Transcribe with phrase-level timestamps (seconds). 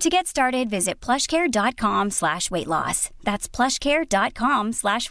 [0.00, 2.66] To get started, visit plushcare.com slash weight
[3.52, 5.10] plushcare.com slash.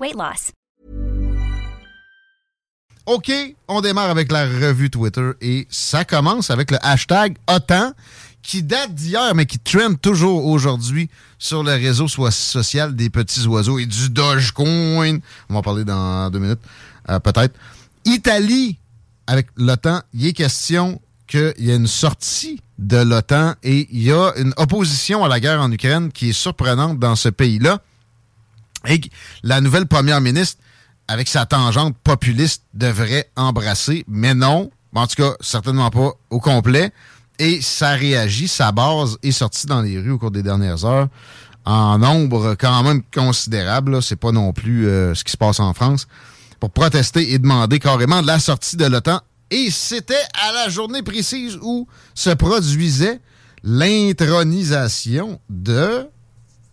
[3.06, 3.32] OK,
[3.68, 7.94] on démarre avec la revue Twitter et ça commence avec le hashtag OTAN
[8.42, 13.46] qui date d'hier mais qui trend toujours aujourd'hui sur le réseau so- social des petits
[13.46, 15.20] oiseaux et du Dogecoin.
[15.50, 16.62] On va en parler dans deux minutes,
[17.10, 17.56] euh, peut-être.
[18.06, 18.80] Italie,
[19.28, 24.12] avec l'OTAN, il est question qu'il y a une sortie de l'OTAN et il y
[24.12, 27.80] a une opposition à la guerre en Ukraine qui est surprenante dans ce pays-là.
[28.88, 29.00] Et
[29.44, 30.62] la nouvelle première ministre,
[31.08, 36.92] avec sa tangente populiste, devrait embrasser, mais non, en tout cas, certainement pas au complet.
[37.38, 41.08] Et ça réagit, sa base est sortie dans les rues au cours des dernières heures,
[41.66, 45.74] en nombre quand même considérable, c'est pas non plus euh, ce qui se passe en
[45.74, 46.08] France,
[46.60, 49.22] pour protester et demander carrément de la sortie de l'OTAN.
[49.52, 50.14] Et c'était
[50.48, 53.20] à la journée précise où se produisait
[53.64, 56.08] l'intronisation de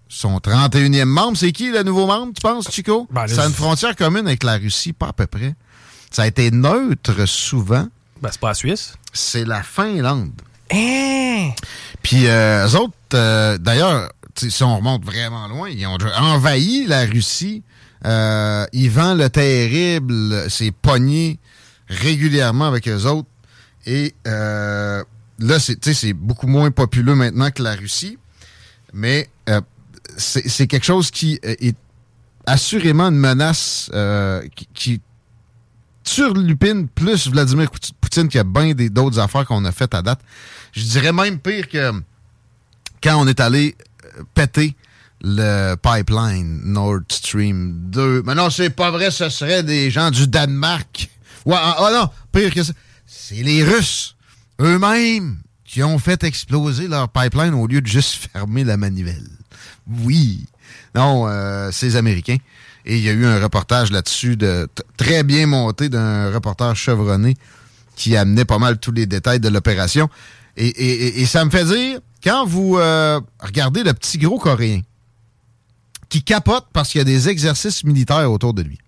[0.09, 1.37] son 31e membre.
[1.37, 3.07] C'est qui le nouveau membre, tu penses, Chico?
[3.11, 5.55] Ben, C'est une frontière commune avec la Russie, pas à peu près.
[6.11, 7.87] Ça a été neutre souvent.
[8.23, 8.95] Ben, c'est pas la Suisse.
[9.13, 10.33] C'est la Finlande.
[10.69, 16.87] Puis euh, eux autres, euh, d'ailleurs, si on remonte vraiment loin, ils ont déjà envahi
[16.87, 17.63] la Russie.
[18.05, 21.39] Euh, Ivan le Terrible s'est pogné
[21.89, 23.29] régulièrement avec eux autres.
[23.87, 25.03] Et euh,
[25.39, 28.19] là, c'est beaucoup moins populeux maintenant que la Russie.
[28.93, 29.61] Mais euh,
[30.17, 31.77] c'est quelque chose qui euh, est
[32.47, 35.01] assurément une menace euh, qui, qui
[36.05, 40.03] surlupine plus Vladimir Pout- Poutine qu'il y a bien d'autres affaires qu'on a faites à
[40.03, 40.21] date.
[40.73, 41.93] Je dirais même pire que
[43.03, 43.75] quand on est allé
[44.17, 44.77] euh, péter
[45.23, 48.23] le pipeline Nord Stream 2.
[48.25, 51.11] Mais non, c'est pas vrai, ce serait des gens du Danemark.
[51.47, 52.73] Ouais, ah ah non, pire que ça.
[53.07, 54.17] C'est les Russes
[54.61, 59.29] eux-mêmes qui ont fait exploser leur pipeline au lieu de juste fermer la manivelle.
[60.03, 60.47] Oui.
[60.95, 62.39] Non, euh, c'est les Américains.
[62.85, 67.37] Et il y a eu un reportage là-dessus de très bien monté d'un reporter chevronné
[67.97, 70.09] qui amenait pas mal tous les détails de l'opération.
[70.57, 74.81] Et ça me fait dire, quand vous euh, regardez le petit gros coréen
[76.09, 78.79] qui capote parce qu'il y a des exercices militaires autour de lui.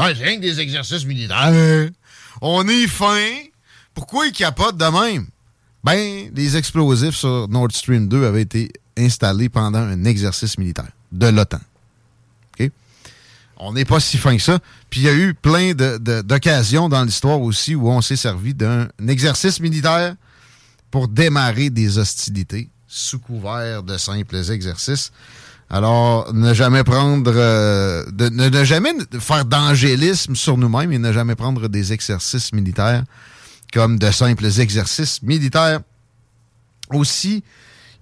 [0.00, 1.90] Rien que des exercices militaires.
[2.40, 3.34] On est fin.
[3.94, 5.26] Pourquoi il capote de même?
[5.84, 11.26] Ben, les explosifs sur Nord Stream 2 avaient été installés pendant un exercice militaire de
[11.26, 11.60] l'OTAN.
[13.62, 14.58] On n'est pas si fin que ça.
[14.88, 18.88] Puis il y a eu plein d'occasions dans l'histoire aussi où on s'est servi d'un
[19.06, 20.14] exercice militaire
[20.90, 25.12] pour démarrer des hostilités sous couvert de simples exercices.
[25.72, 31.68] Alors, ne jamais prendre, euh, ne jamais faire d'angélisme sur nous-mêmes et ne jamais prendre
[31.68, 33.04] des exercices militaires
[33.72, 35.80] comme de simples exercices militaires.
[36.92, 37.44] Aussi,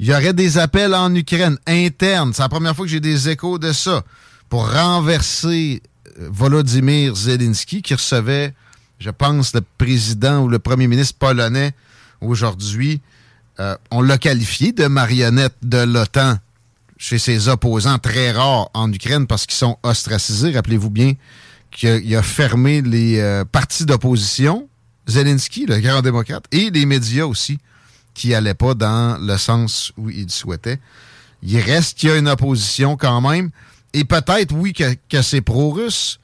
[0.01, 2.33] Il y aurait des appels en Ukraine internes.
[2.33, 4.05] C'est la première fois que j'ai des échos de ça.
[4.49, 5.83] Pour renverser
[6.21, 8.55] euh, Volodymyr Zelensky, qui recevait,
[9.01, 11.73] je pense, le président ou le premier ministre polonais
[12.21, 13.01] aujourd'hui.
[13.59, 16.39] Euh, on l'a qualifié de marionnette de l'OTAN
[16.99, 20.51] chez ses opposants très rares en Ukraine parce qu'ils sont ostracisés.
[20.51, 21.15] Rappelez-vous bien
[21.71, 24.69] qu'il a fermé les euh, partis d'opposition,
[25.07, 27.59] Zelensky, le grand démocrate, et les médias aussi,
[28.15, 30.81] qui n'allaient pas dans le sens où il souhaitait.
[31.43, 33.51] Il reste qu'il y a une opposition quand même,
[33.95, 36.19] et peut-être, oui, que, c'est pro-russe,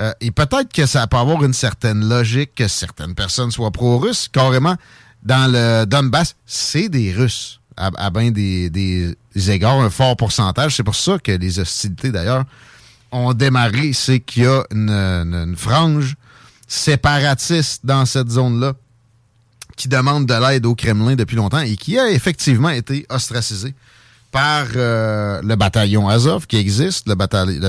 [0.00, 4.28] euh, et peut-être que ça peut avoir une certaine logique que certaines personnes soient pro-russes,
[4.28, 4.76] carrément.
[5.24, 10.76] Dans le Donbass, c'est des Russes à, bien des, égards, un fort pourcentage.
[10.76, 12.44] C'est pour ça que les hostilités, d'ailleurs,
[13.12, 13.92] ont démarré.
[13.92, 16.16] C'est qu'il y a une, frange
[16.66, 18.74] séparatiste dans cette zone-là
[19.76, 23.74] qui demande de l'aide au Kremlin depuis longtemps et qui a effectivement été ostracisée
[24.30, 27.14] par euh, le bataillon Azov qui existe, le,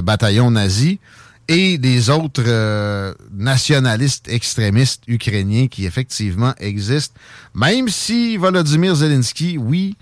[0.01, 0.99] bataillon nazi,
[1.47, 7.15] et des autres euh, nationalistes extrémistes ukrainiens qui effectivement existent,
[7.55, 9.95] même si Volodymyr Zelensky, oui,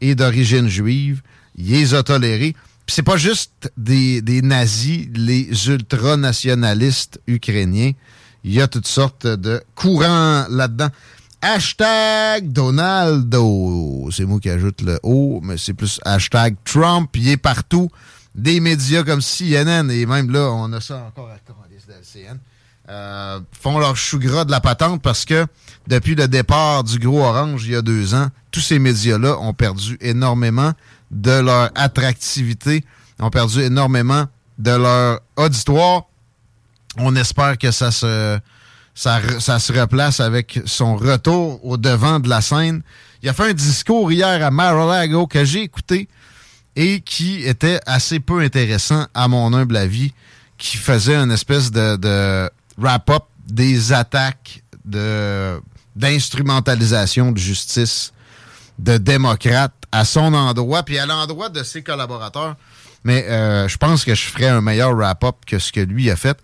[0.00, 1.22] est d'origine juive,
[1.56, 2.54] il les a tolérés.
[2.86, 7.92] Puis c'est pas juste des, des nazis, les ultranationalistes ukrainiens.
[8.42, 10.88] Il y a toutes sortes de courants là-dedans.
[11.42, 14.08] Hashtag Donaldo.
[14.12, 17.10] C'est moi qui ajoute le O, mais c'est plus hashtag Trump.
[17.16, 17.90] Il est partout
[18.34, 21.36] des médias comme CNN, et même là, on a ça encore à
[21.90, 22.38] LCN,
[22.88, 25.46] euh, font leur chou gras de la patente parce que
[25.86, 29.54] depuis le départ du gros orange il y a deux ans, tous ces médias-là ont
[29.54, 30.72] perdu énormément
[31.10, 32.84] de leur attractivité,
[33.18, 34.26] ont perdu énormément
[34.58, 36.04] de leur auditoire.
[36.96, 38.38] On espère que ça se,
[38.94, 42.82] ça, ça se replace avec son retour au devant de la scène.
[43.22, 46.08] Il a fait un discours hier à Mar-a-Lago que j'ai écouté
[46.76, 50.12] et qui était assez peu intéressant à mon humble avis,
[50.56, 55.60] qui faisait une espèce de, wrap-up des attaques de
[55.96, 58.12] d'instrumentalisation de justice
[58.78, 62.56] de démocrates à son endroit, puis à l'endroit de ses collaborateurs.
[63.04, 66.16] Mais euh, je pense que je ferais un meilleur wrap-up que ce que lui a
[66.16, 66.38] fait.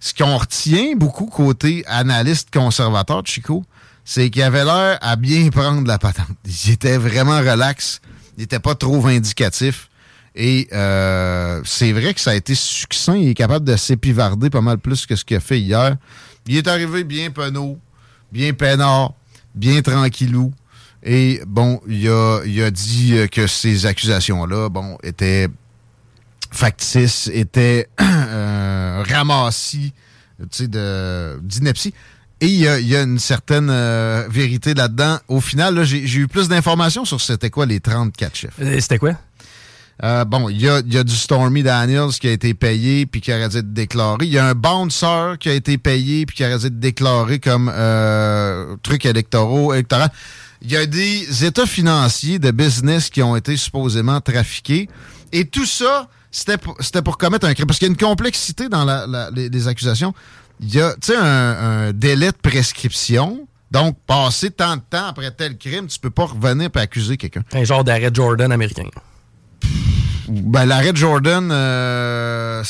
[0.00, 3.64] Ce qu'on retient beaucoup côté analyste conservateur Chico,
[4.04, 6.26] c'est qu'il avait l'air à bien prendre la patente.
[6.64, 8.00] Il était vraiment relax
[8.40, 9.90] il n'était pas trop vindicatif.
[10.34, 13.16] Et euh, c'est vrai que ça a été succinct.
[13.16, 15.96] Il est capable de s'épivarder pas mal plus que ce qu'il a fait hier.
[16.50, 17.78] Il est arrivé bien penaud,
[18.32, 19.12] bien peinard,
[19.54, 20.52] bien tranquillou.
[21.00, 25.48] Et bon, il a, il a dit que ces accusations-là, bon, étaient
[26.50, 29.92] factices, étaient euh, ramassis,
[30.40, 31.94] d'ineptie.
[32.40, 35.18] Et il y, a, une certaine euh, vérité là-dedans.
[35.28, 38.54] Au final, j'ai eu plus d'informations sur c'était quoi les 34 chiffres.
[38.60, 39.12] Euh, c'était quoi?
[40.02, 43.48] Euh, bon, il y a, du Stormy Daniels qui a été payé puis qui a
[43.48, 44.24] dû être déclaré.
[44.26, 47.38] Il y a un bouncer qui a été payé puis qui a dû être déclaré
[47.38, 47.70] comme
[48.82, 50.10] truc électoraux, électoral.
[50.62, 54.88] Il y a des états financiers de business qui ont été supposément trafiqués.
[55.32, 57.66] Et tout ça, c'était pour, pour commettre un crime.
[57.66, 58.86] Parce qu'il y a une complexité dans
[59.34, 60.14] les accusations
[60.62, 63.46] il y a un, un délai de prescription.
[63.70, 67.42] Donc, passer tant de temps après tel crime, tu peux pas revenir et accuser quelqu'un.
[67.52, 68.84] Un genre d'arrêt Jordan américain.
[70.30, 72.62] Ben, l'arrêt Jordan, euh,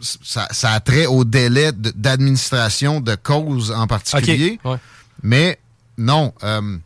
[0.00, 4.58] ça, a trait au délai d'administration de, cause en particulier.
[5.22, 5.58] Mais
[5.98, 6.32] non.
[6.42, 6.78] Euh,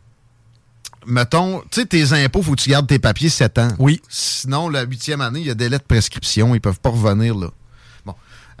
[1.05, 3.69] mettons, tu sais, tes impôts, faut que tu gardes tes papiers 7 ans.
[3.79, 4.01] Oui.
[4.09, 6.53] Sinon, la huitième année, il y a délai de prescription.
[6.55, 7.47] Ils peuvent pas revenir là.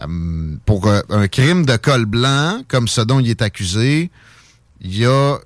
[0.01, 4.09] Euh, pour euh, un crime de col blanc, comme ce dont il est accusé,
[4.79, 5.37] il y a.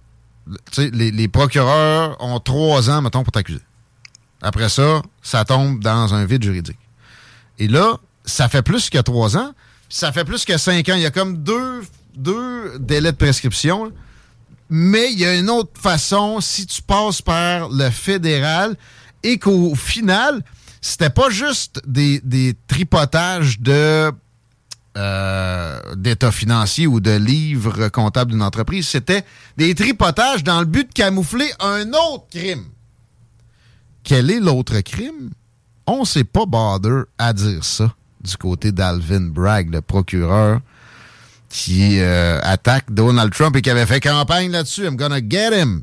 [0.78, 3.62] Les, les procureurs ont trois ans, mettons, pour t'accuser.
[4.46, 6.78] Après ça, ça tombe dans un vide juridique.
[7.58, 9.54] Et là, ça fait plus que trois ans,
[9.90, 10.94] ça fait plus que cinq ans.
[10.96, 11.82] Il y a comme deux,
[12.16, 13.92] deux délais de prescription.
[14.70, 18.76] Mais il y a une autre façon si tu passes par le fédéral
[19.24, 20.44] et qu'au final,
[20.80, 24.12] c'était pas juste des, des tripotages de
[24.96, 28.88] euh, d'état financier ou de livres comptables d'une entreprise.
[28.88, 29.26] C'était
[29.58, 32.66] des tripotages dans le but de camoufler un autre crime.
[34.06, 35.32] Quel est l'autre crime?
[35.88, 37.94] On ne s'est pas bother à dire ça
[38.24, 40.62] du côté d'Alvin Bragg, le procureur
[41.50, 44.86] qui euh, attaque Donald Trump et qui avait fait campagne là-dessus.
[44.86, 45.82] I'm gonna get him.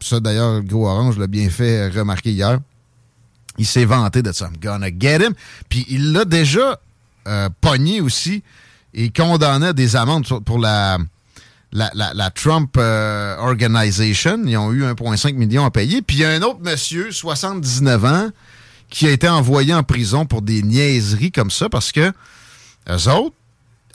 [0.00, 2.58] Ça, d'ailleurs, le gros orange l'a bien fait remarquer hier.
[3.56, 4.46] Il s'est vanté de ça.
[4.46, 5.34] I'm gonna get him.
[5.68, 6.80] Puis il l'a déjà
[7.28, 8.42] euh, pogné aussi
[8.94, 10.98] et condamné à des amendes pour la
[11.74, 14.40] la, Trump euh, Organization.
[14.46, 16.02] Ils ont eu 1,5 million à payer.
[16.02, 18.30] Puis il y a un autre monsieur, 79 ans,
[18.88, 22.12] qui a été envoyé en prison pour des niaiseries comme ça parce que
[22.88, 23.34] eux autres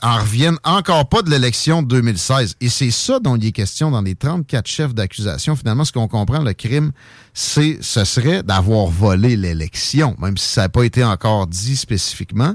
[0.02, 2.56] en reviennent encore pas de l'élection de 2016.
[2.60, 5.56] Et c'est ça dont il est question dans les 34 chefs d'accusation.
[5.56, 6.92] Finalement, ce qu'on comprend, le crime,
[7.34, 12.54] c'est ce serait d'avoir volé l'élection, même si ça n'a pas été encore dit spécifiquement.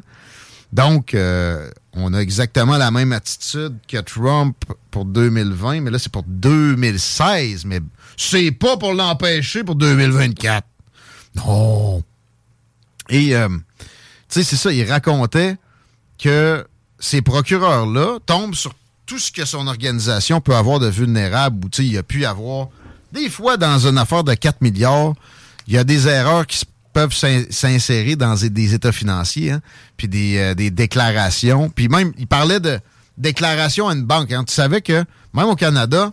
[0.73, 4.57] Donc, euh, on a exactement la même attitude que Trump
[4.95, 7.65] pour 2020, mais là, c'est pour 2016.
[7.65, 7.81] Mais
[8.15, 10.65] c'est pas pour l'empêcher pour 2024.
[11.35, 12.01] Non.
[13.09, 13.85] Et, euh, tu
[14.29, 15.57] sais, c'est ça, il racontait
[16.17, 16.65] que
[16.97, 18.73] ces procureurs-là tombent sur
[19.05, 22.23] tout ce que son organisation peut avoir de vulnérable, ou, tu sais, il a pu
[22.23, 22.69] avoir...
[23.11, 25.13] Des fois, dans une affaire de 4 milliards,
[25.67, 29.61] il y a des erreurs qui peuvent s'insérer dans des états financiers, hein,
[29.97, 31.69] puis euh, des, déclarations.
[31.69, 32.79] Puis même, il parlait de
[33.17, 34.31] déclaration à une banque.
[34.31, 34.43] Hein.
[34.43, 36.11] Tu savais que, même au Canada,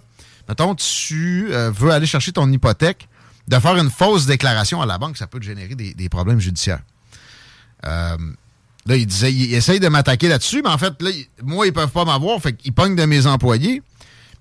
[0.49, 3.09] mettons, tu euh, veux aller chercher ton hypothèque,
[3.49, 6.83] de faire une fausse déclaration à la banque, ça peut te générer des, problèmes judiciaires.
[7.85, 8.17] Euh,
[8.87, 11.11] là, il disait, il essaye de m'attaquer là-dessus, mais en fait, là,
[11.43, 13.83] moi, ils peuvent pas m'avoir, fait qu'ils pognent de mes employés.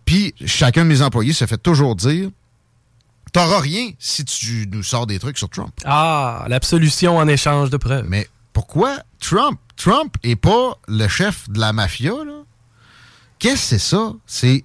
[0.05, 2.29] Puis, chacun de mes employés se fait toujours dire
[3.31, 5.73] T'auras rien si tu nous sors des trucs sur Trump.
[5.85, 8.05] Ah, l'absolution en échange de preuves.
[8.09, 9.57] Mais pourquoi Trump?
[9.77, 12.40] Trump est pas le chef de la mafia, là.
[13.41, 14.13] Qu'est-ce que c'est ça?
[14.27, 14.63] C'est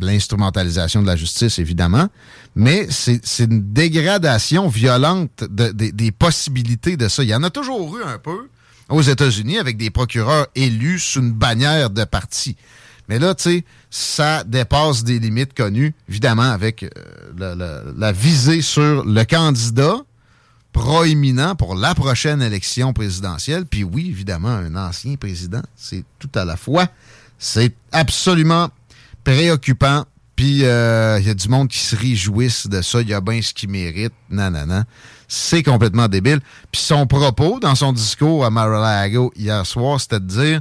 [0.00, 2.08] l'instrumentalisation de la justice, évidemment,
[2.56, 7.22] mais c'est une dégradation violente des possibilités de ça.
[7.22, 8.48] Il y en a toujours eu un peu
[8.88, 12.56] aux États-Unis avec des procureurs élus sous une bannière de parti.
[13.10, 19.04] Mais là, tu sais, ça dépasse des limites connues, évidemment, avec euh, la, visée sur
[19.04, 19.96] le candidat
[20.72, 23.66] proéminent pour la prochaine élection présidentielle.
[23.66, 26.88] Puis oui, évidemment, un ancien président, c'est tout à la fois.
[27.40, 28.68] C'est absolument
[29.24, 30.04] préoccupant.
[30.36, 33.00] Puis euh, il y a du monde qui se réjouisse de ça.
[33.00, 34.12] Il y a bien ce qu'il mérite.
[34.28, 34.84] Nanana.
[35.26, 36.40] C'est complètement débile.
[36.70, 40.60] Puis son propos dans son discours à Mar-a-Lago hier soir, c'était de dire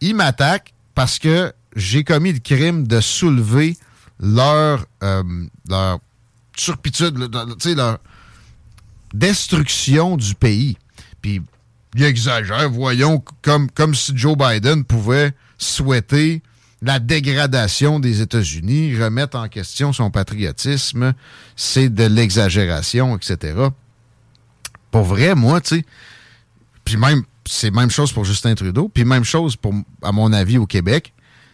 [0.00, 3.76] il m'attaque parce que j'ai commis le crime de soulever
[4.20, 5.22] leur, euh,
[5.68, 5.98] leur
[6.56, 7.16] turpitude,
[7.74, 7.98] leur
[9.14, 10.76] destruction du pays.
[11.22, 11.40] Puis
[11.94, 16.42] il exagère, voyons, comme si Joe Biden pouvait souhaiter
[16.80, 21.12] la dégradation des États-Unis, remettre en question son patriotisme,
[21.56, 23.54] c'est de l'exagération, etc.
[24.90, 25.84] Pour vrai, moi, tu sais,
[26.84, 30.56] puis même, c'est même chose pour Justin Trudeau, puis même chose pour, à mon avis,
[30.56, 31.12] au Québec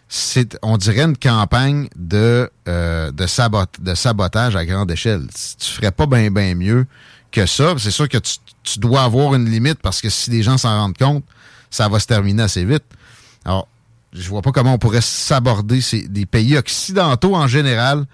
[0.08, 5.26] c'est, on dirait, une campagne de, euh, de, sabot, de sabotage à grande échelle.
[5.58, 6.86] Tu ferais pas bien ben mieux
[7.32, 7.74] que ça.
[7.78, 10.78] C'est sûr que tu, tu, dois avoir une limite parce que si les gens s'en
[10.78, 11.24] rendent compte,
[11.70, 12.84] ça va se terminer assez vite.
[13.44, 13.66] Alors,
[14.14, 18.06] je vois pas comment on pourrait s'aborder des pays occidentaux en général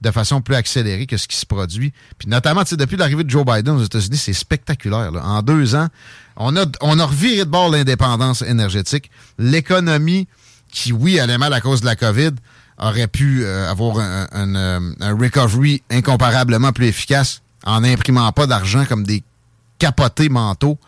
[0.00, 1.92] de façon plus accélérée que ce qui se produit.
[2.18, 5.12] Puis notamment, depuis l'arrivée de Joe Biden aux États-Unis, c'est spectaculaire.
[5.22, 5.88] En deux ans,
[6.36, 9.10] on a, on a reviré de bord l'indépendance énergétique.
[9.38, 10.26] L'économie
[10.72, 12.32] qui, oui, allait mal à cause de la COVID,
[12.78, 18.84] aurait pu euh, avoir un, euh, un, recovery incomparablement plus efficace en n'imprimant pas d'argent
[18.86, 19.22] comme des
[19.78, 20.78] capotés mentaux,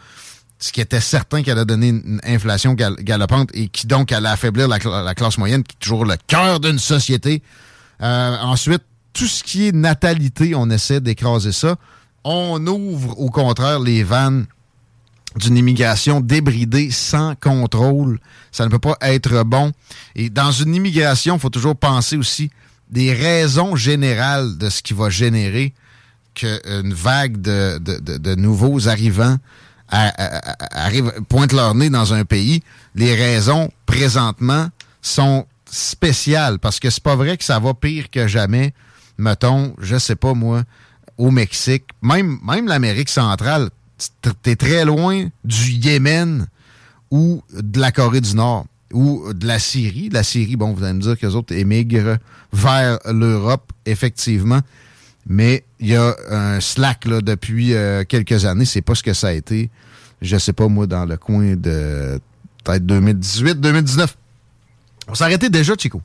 [0.59, 4.69] ce qui était certain qu'elle a donné une inflation galopante et qui donc allait affaiblir
[4.69, 4.79] la,
[5.15, 7.43] classe moyenne, qui est toujours le cœur d'une société.
[8.01, 8.83] Euh, ensuite,
[9.13, 11.77] tout ce qui est natalité, on essaie d'écraser ça.
[12.25, 14.47] On ouvre au contraire les vannes
[15.37, 18.19] d'une immigration débridée sans contrôle.
[18.53, 19.73] Ça ne peut pas être bon.
[20.15, 22.51] Et dans une immigration, il faut toujours penser aussi
[22.91, 25.75] des raisons générales de ce qui va générer
[26.35, 29.39] qu'une vague de, de, de, nouveaux arrivants
[29.95, 32.63] arrive, pointe leur nez dans un pays.
[32.95, 34.69] Les raisons, présentement,
[35.03, 38.73] sont spéciales parce que c'est pas vrai que ça va pire que jamais.
[39.19, 40.65] Mettons, je sais pas moi,
[41.19, 43.71] au Mexique, même, même l'Amérique centrale,
[44.43, 46.47] t'es très loin du Yémen
[47.11, 50.09] ou de la Corée du Nord ou de la Syrie.
[50.11, 52.19] La Syrie, bon, vous allez me dire que les autres émigrent
[52.53, 54.61] vers l'Europe, effectivement.
[55.27, 58.65] Mais il y a un slack là, depuis euh, quelques années.
[58.65, 59.71] C'est pas ce que ça a été,
[60.25, 62.19] je sais pas moi, dans le coin de
[62.65, 64.17] peut-être 2018, 2019.
[65.09, 66.01] On s'arrêtait déjà, Chico.